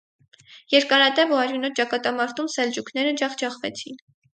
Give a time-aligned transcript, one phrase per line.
[0.75, 4.07] Երկարատև ու արյունոտ ճակատամարտում սելջուկները ջախջախվեցին։